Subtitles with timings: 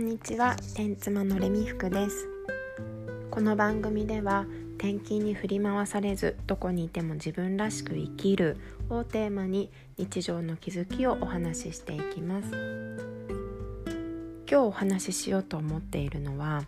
[0.00, 2.26] んにちは天妻のレミ服です
[3.30, 4.46] この番組では
[4.78, 8.56] 転勤に振り回されずどこにいても自分らしく生きる
[8.88, 12.48] をテーマに日常の気づきをお話ししていきます
[14.50, 16.64] 今日お話ししようと思っているのは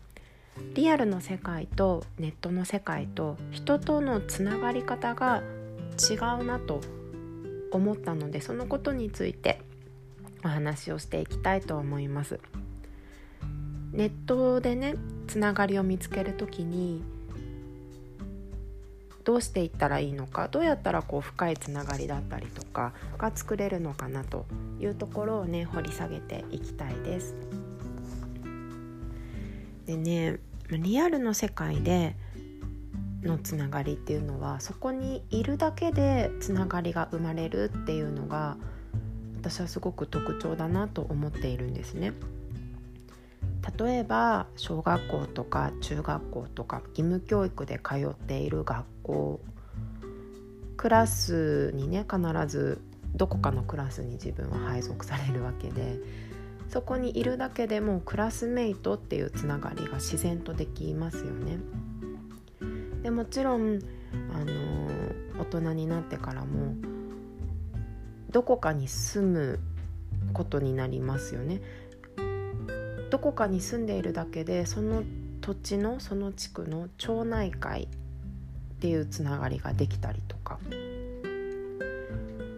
[0.74, 5.42] リアルの世界とネットの世界と人とのつながり方が
[5.98, 6.82] 違うなと
[7.70, 9.62] 思ったのでそのことについて
[10.44, 12.38] お話をしていきたいと思います。
[13.92, 14.94] ネットでね
[15.28, 17.02] つながりを見つける時に
[19.24, 24.46] どうしていったらいいのかどうやったらこう深いつながりだったりとかが作れるのかなと
[24.80, 27.34] いうところをね掘り下げていきたいです。
[29.86, 30.38] でね
[30.70, 32.16] リアルの世界で
[33.22, 38.56] のつながりっていうのはそこにいるだけでつながりが生まれるっていうのが
[39.40, 42.12] 私はすごく特徴だなと思っているんですね。
[43.78, 49.40] 例えば小学校とか中学校とか義務教育で通っている学校
[50.76, 52.80] クラスにね必ず
[53.14, 56.00] どこかのクラスに自分は配属されるわけで
[56.68, 61.58] そこにいるだけでもクラスメイトっていうつながりが自然とできますよね。
[63.02, 63.78] でもちろん
[64.32, 64.52] あの
[65.38, 66.74] 大人になってからも
[68.30, 69.60] どこかに住む
[70.32, 71.60] ことになりますよね。
[73.12, 75.02] どこかに住んでいるだけでその
[75.42, 77.86] 土地のその地区の町内会っ
[78.80, 80.58] ていうつながりができたりとか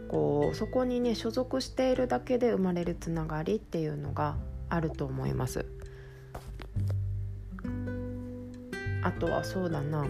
[0.09, 4.37] こうそこにね所属しているだけで生まれるつながりっていうのが
[4.69, 5.67] あると思います。
[9.03, 10.07] あとはそうだな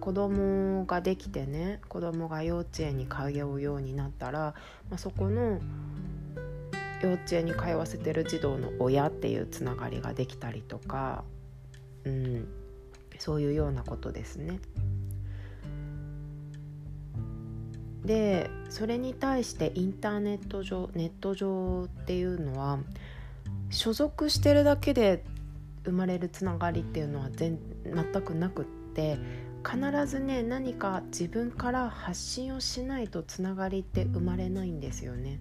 [0.00, 4.54] 子供ができてね子供が幼稚園に通うようになったら、
[4.90, 5.58] まあ、そこの
[7.04, 11.24] 幼稚園に通わせてる児童の親っていうつながりができたりとか、
[12.04, 12.48] うん、
[13.18, 14.58] そういうようなことですね。
[18.04, 22.78] でそれに対してインターネット上ネット上っていうのは
[23.70, 25.24] 所属してるだけで
[25.84, 28.64] 生まれるつながりっていうのは全全くなくっ
[28.94, 29.18] て
[29.64, 35.40] 必ずね何か自分から発信をしないとつながりって生まれないんですよね。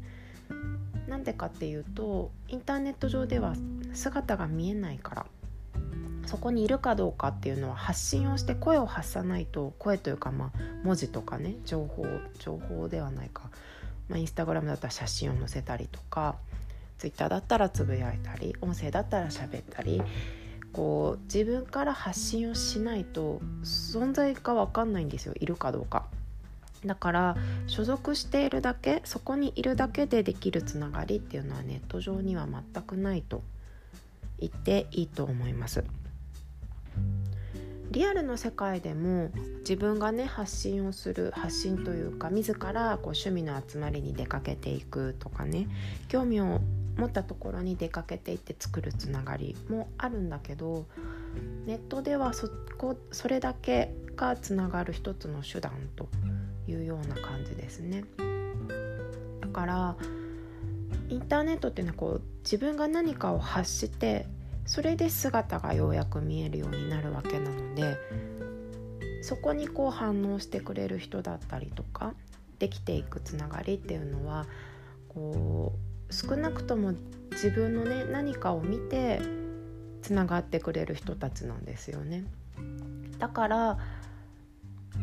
[1.08, 3.56] なんでかっていうとインターネット上では
[3.94, 5.25] 姿が見えないから
[6.25, 10.52] そこにいるかどうかっていうのは発信をして声を発さないと声というかまあ
[10.84, 12.06] 文字とかね情報
[12.40, 13.50] 情報ではないか、
[14.09, 16.36] まあ、インスタグラムだったら写真を載せたりとか
[16.97, 20.02] ツイッターだったらつぶやいたり音声だったら喋ったり
[20.72, 26.06] こう自分から発信をしないと存在が分かんないんですよいるかどうか。
[26.86, 33.44] だから所属しているだけそこにいるだけでできるつながりっていうのはネット上には全くないと
[34.40, 35.84] 言っていいと思います。
[37.92, 39.30] リアルの世界でも
[39.60, 45.68] 自分がね発信をする発信というか自らこう趣味の集まりに出かけていくとかね
[46.08, 46.60] 興味を
[46.98, 50.86] 持ったところに出かけていって作るつながりもあるんだけど
[51.68, 52.50] ネットではそ
[52.80, 56.08] こそれだけがつながる一つの手段と
[56.68, 58.03] いうような感じですね。
[59.41, 59.96] だから
[61.09, 64.25] インターネットっていうのはこう自分が何かを発して
[64.66, 67.97] それで姿がようやく見えるようになるわけなので
[69.22, 72.13] そこにこう反応してくれる人だったりとか
[72.59, 74.45] できていくつながりっていうのは
[75.09, 75.74] こ
[76.09, 76.94] う少なくとも
[77.31, 79.22] 自分のね何かを見て
[80.01, 82.25] つながってくれる人たちなんですよね。
[83.19, 83.78] だから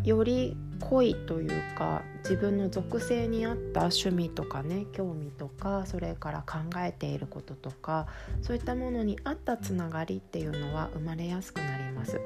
[0.05, 8.07] より濃いというか自分の属性に合った趣味とかね興味とかそれから考えていることとか
[8.43, 12.21] そういったものに合ったつながりっていうのは生まれやすくなります。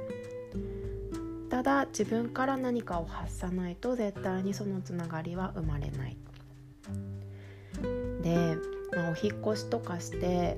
[1.50, 6.16] ただ自分から何かを発さないと絶対にそのつながりは生まれない。
[8.22, 8.56] で、
[8.96, 10.56] まあ、お引越しとかして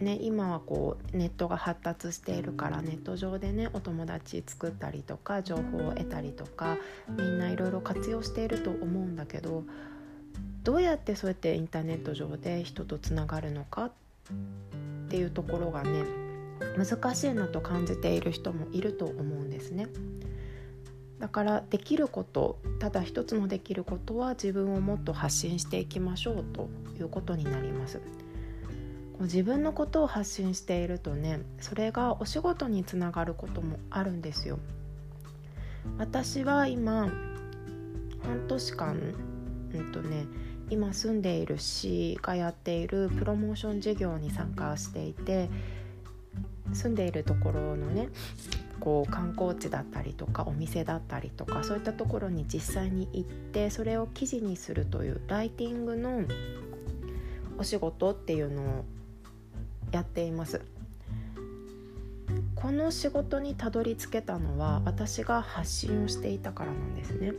[0.00, 6.76] ね、今はこうネットが発達しているからネット上でねお友達作ったりとか情報を得たりとか
[7.08, 9.64] みんないろいろ活用していると思うんだけど
[10.64, 13.86] どうやってそうやってインターネット上で人とつながるのか？
[13.86, 16.04] っていうところがね
[16.76, 19.86] 難しいなと感じている人もいると思うんですね。
[21.18, 28.00] だからできることただ一つのできることは自分をもっと発信していきましょうということになります。
[29.20, 34.58] 自分のことを発信しているとねそれがお仕事につながることもあるんですよ。
[35.98, 37.08] 私は今
[38.22, 39.14] 半年間、
[39.72, 40.26] うんとね、
[40.68, 45.48] 今住んでいる市がやっているプロモーション事業に参加していて
[46.72, 48.08] 住んでいるところのね
[48.80, 56.22] こう観光地だったりとかお店だったりとかそういったところに実際に行ってそれを記事にするというライティングの
[57.58, 58.84] お仕事っていうのを
[59.92, 60.62] やっています。
[62.54, 67.32] この仕事にたどり着けたのは私が発信をしていたからなんですね。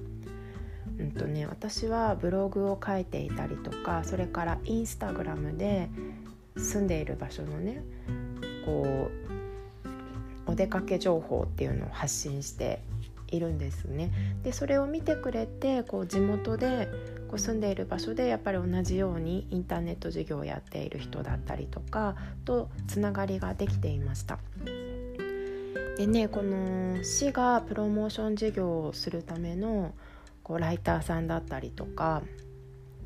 [0.99, 5.89] うんとね、私はブログを書いていたりとかそれからインスタグラムで
[6.55, 7.83] 住んでいる場所のね
[8.65, 9.09] こ
[10.47, 12.81] うお出かけ情報っていうのを発信して
[13.27, 14.11] いるんですね。
[14.43, 16.87] でそれを見てくれてこう地元で
[17.27, 22.15] こう住んでいる場所でやっぱり同じようにインターネット事業をやっている人だったりとか
[22.45, 24.39] とつながりができていました。
[25.97, 29.93] でねこの市がプロモーション事業をするための
[30.43, 32.21] こうライターさんだったりとか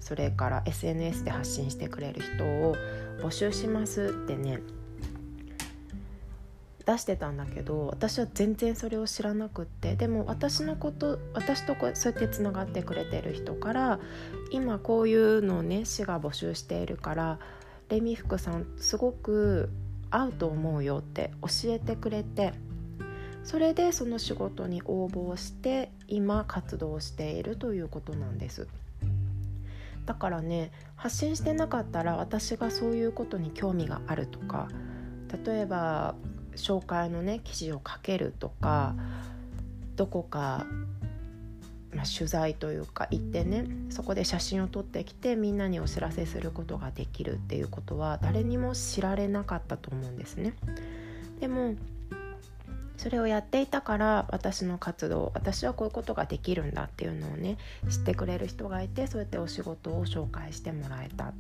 [0.02, 2.76] それから SNS で発信してくれる人を
[3.22, 4.60] 募集しますってね
[6.92, 14.00] 出してたんだけど私は全然それを知らなくってでも私のこと私とこうそうやってつながってくれてる人から
[14.52, 17.40] 今こういうのをね市が募集しているから
[17.90, 19.70] レミフクさんすごく
[20.10, 22.54] 合うと思うよって教えてくれて
[23.44, 28.68] それでその仕事に応募して今活動しているということなんです。
[30.06, 34.68] だからね発信してなかったら私がそういうことに興味があるとか
[35.46, 36.16] 例えば
[36.62, 38.96] 紹介のね記事を書けるとか
[39.96, 40.66] どこか、
[41.94, 50.54] まあ、取材というか行ってねそこで写真を撮ってきてみんなにお知らせすることができるっていうことは誰にも知られなかったと思うんですね。
[51.40, 51.76] でも
[52.98, 57.58] それをやっていたから私の活動私はこういうことができるんだっていうのをね
[57.90, 61.34] 知ってくれる人がいてそうやってお仕事を紹介してもらえた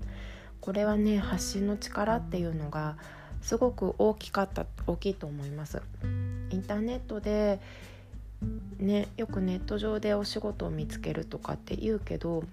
[0.59, 2.97] これはね発信の力っていうのが
[3.41, 5.81] すごく大きかった大きいと思います
[6.51, 7.59] インターネットで
[8.79, 12.43] ねよくネット上でお仕事を見つけるとかって言うけど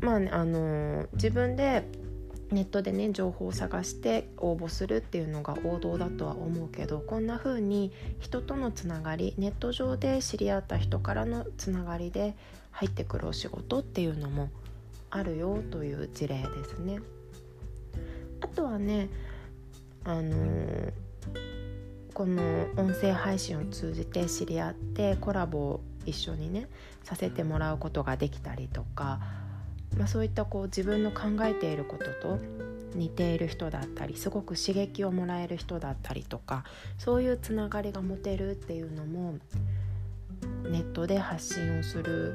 [0.00, 1.86] まあ、ね、あの自分で
[2.50, 12.36] ネットでね情報を探して応募するっていうのが王道だとは思うけどこんな風に人とのつながりネット上で知り合った人からのつながりで
[12.70, 14.50] 入ってくるお仕事っていうのも
[15.10, 17.00] あるよという事例ですね。
[18.42, 19.08] あとはね
[20.04, 20.92] あのー、
[22.12, 22.42] この
[22.76, 26.68] 音声配信を通じて知り合ってコラボを一緒にね
[27.04, 29.20] させてもらうことができたりとか、
[29.96, 32.38] まあ、そういったこう自分の考えていることと
[32.94, 36.64] 似ている人だったりすごく刺激をもらえる人だったりとか
[36.98, 39.36] そういうつながりが持てるっていうのも
[40.64, 42.34] ネットで発信をする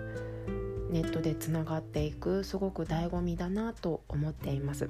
[0.90, 4.90] ネットでつながっていくすごく醍醐味だなと思っています。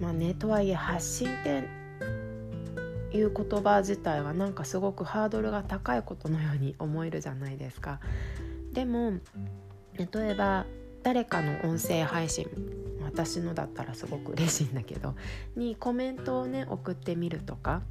[0.00, 1.64] まあねとはいえ発信って
[3.16, 8.00] いう言葉自体はなんかすごくハードルが高いことのように思えるじゃないですか。
[8.72, 9.12] でも
[9.94, 10.66] 例えば
[11.02, 12.46] 誰かの音声配信
[13.02, 15.14] 私のだったらすごく嬉しいんだけど
[15.54, 17.82] にコメントをね送ってみるとか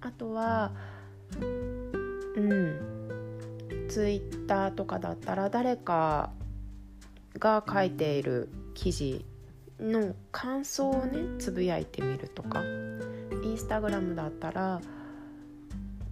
[0.00, 0.72] あとは
[1.40, 6.30] うんツイッターとかだったら誰か
[7.38, 9.26] が書いている記事
[9.82, 12.62] の感想をねつぶやいてみるとか
[13.44, 14.80] インスタグラムだったら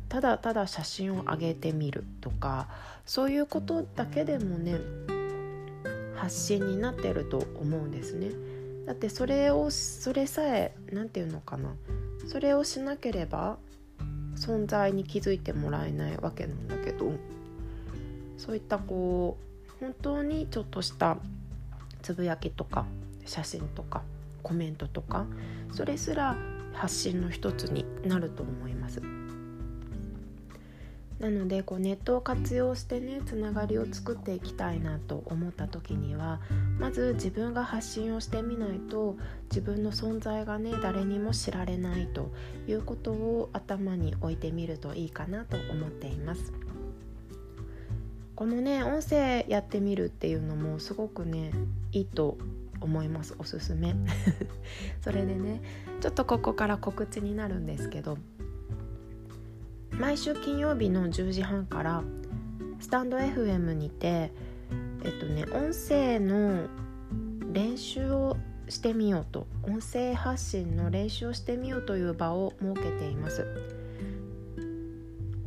[0.09, 2.69] ただただ写真を上げてみるとか
[3.07, 4.79] そういうことだけでもね
[6.17, 8.29] 発信になってると思うんですね。
[8.87, 11.71] だってそれをそれさえ何て言うのかな
[12.27, 13.57] それをしなければ
[14.37, 17.13] 存在に気づいてもらえないわけなんだけど
[18.37, 19.37] そういったこ
[19.69, 21.19] う本当にちょっとした
[22.03, 22.87] つぶやきとか
[23.27, 24.03] 写真とか
[24.43, 25.27] コメントとか
[25.73, 26.37] それすら
[26.73, 29.01] 発信の一つになると思います。
[31.21, 36.41] なのでこうネットを活用してねつながりを作っていきたいなと思った時には
[36.79, 39.19] まず自分が発信をしてみないと
[39.51, 42.33] 自分の存在がね誰にも知られないと
[42.67, 46.55] いうことを頭に置いてみるといいかなと思っています。
[48.35, 51.53] このね音声やってみるっていうのもすごくね
[51.93, 52.39] いいと
[52.81, 53.35] 思います。
[53.39, 53.95] おすすめ。
[55.01, 55.61] それでね
[56.01, 58.19] ちょっとここから告知になるんですけど
[59.93, 62.03] 毎週金曜日の10時半から
[62.81, 64.33] スタンド FM にて
[65.05, 66.69] えっとね音声の
[67.53, 68.37] 練習を
[68.69, 73.47] してみようと音声発信の練習をしてみようという場を設けています。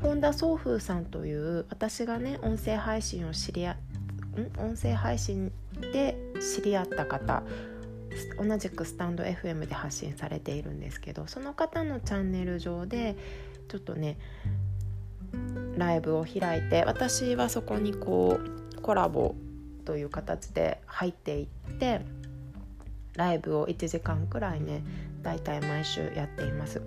[0.01, 3.77] 本田宗風さんという私がね音声配信を知り合
[4.57, 5.51] 音声配信
[5.93, 7.43] で知り合った方
[8.37, 13.15] 同じくスタンド FM で発信されているんですけどその方のチャンネル上で
[13.67, 14.17] ちょっとね
[15.77, 19.35] ライブを開いて私はそこにこうコラボ
[19.85, 21.47] という形で入っていっ
[21.79, 22.01] て
[23.15, 24.83] ライブを1時間くらいね
[25.21, 26.81] だいたい毎週やっています。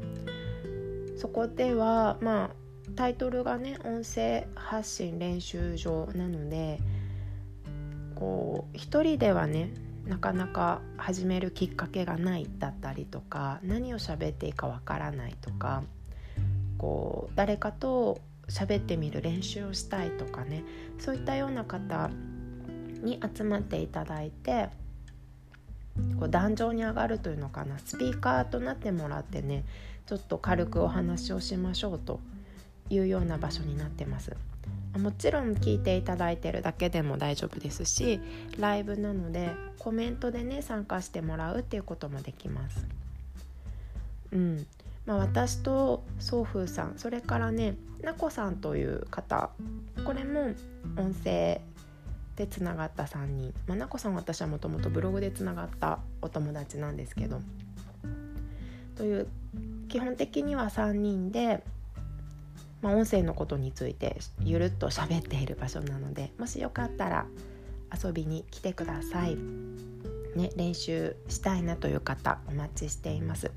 [1.16, 2.50] そこではまあ
[2.94, 6.78] タイトルがね音声発信練習場なので
[8.16, 9.70] こう一人ではね
[10.06, 15.82] なかなか始めるきっかけがないだったりとか何を喋っていいかわからないとか
[16.78, 20.64] こう誰かと喋ってみる練習をしたいとかね
[20.98, 22.10] そういったような方
[23.02, 24.68] に集まっていただいて
[26.18, 29.64] こう壇上に上がるというのかなスピーカーとなってもらってね
[30.06, 32.20] ちょっと軽くお話をしましょうと
[32.90, 34.36] いうような場所になってます。
[34.98, 38.20] もちろん聞いていただいてるだけでも大丈夫ですし
[38.58, 42.86] ライブなのでコメントでね参加してもらうっていうこともできます。
[44.32, 44.66] うん。
[45.04, 49.50] まあ、私と宗風さんそれからねなこさんという方
[50.04, 50.52] これも
[50.96, 51.60] 音声
[52.34, 57.40] でつながった3人、まあ、なこさんは私はもともとブログでつながったお友達なんですけど。
[58.96, 59.28] という
[59.88, 61.62] 基本的には3人で
[62.82, 67.26] まあ、音声のことについてゆるっと喋っている場所なのでもしよかったら
[68.04, 69.36] 遊びに来てください。
[70.36, 73.50] ね、練習したいなという方お待ちしています。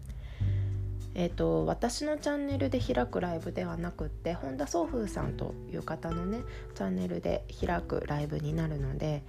[1.15, 6.39] えーと、私のチャンネルで開くライブではなくって本田宗風さんという方のね
[6.75, 9.23] チャンネルで開くライブになるので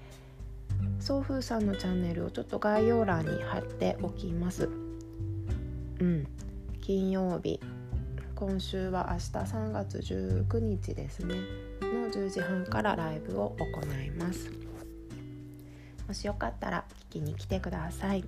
[1.01, 4.69] 宗風さんのチャンネルをちょっと概要欄に貼っておきます。
[6.01, 6.27] うん、
[6.81, 7.61] 金曜日
[8.41, 11.35] 今週は明日3月19日ですね。
[11.83, 14.51] の10時半からライブを行います。
[16.09, 18.25] もしよかったら聞きに来てください。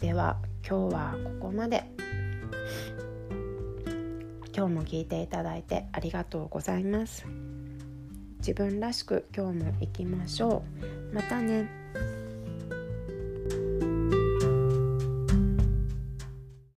[0.00, 0.36] では
[0.68, 1.84] 今日はここまで。
[4.52, 7.24] 今日も聞いていただいてありがとうございます。
[8.38, 10.64] 自分らしく今日も行きましょ
[11.12, 11.14] う。
[11.14, 11.79] またね。